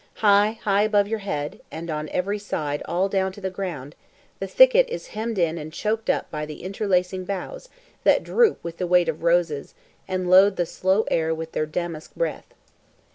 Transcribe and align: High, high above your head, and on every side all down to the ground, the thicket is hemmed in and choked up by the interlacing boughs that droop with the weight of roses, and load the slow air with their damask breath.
High, 0.15 0.57
high 0.63 0.81
above 0.81 1.07
your 1.07 1.19
head, 1.19 1.61
and 1.69 1.91
on 1.91 2.09
every 2.09 2.39
side 2.39 2.81
all 2.85 3.07
down 3.07 3.31
to 3.33 3.39
the 3.39 3.51
ground, 3.51 3.93
the 4.39 4.47
thicket 4.47 4.89
is 4.89 5.09
hemmed 5.09 5.37
in 5.37 5.59
and 5.59 5.71
choked 5.71 6.09
up 6.09 6.31
by 6.31 6.43
the 6.47 6.63
interlacing 6.63 7.23
boughs 7.23 7.69
that 8.03 8.23
droop 8.23 8.63
with 8.63 8.77
the 8.79 8.87
weight 8.87 9.09
of 9.09 9.21
roses, 9.21 9.75
and 10.07 10.27
load 10.27 10.55
the 10.55 10.65
slow 10.65 11.05
air 11.11 11.35
with 11.35 11.51
their 11.51 11.67
damask 11.67 12.15
breath. 12.15 12.47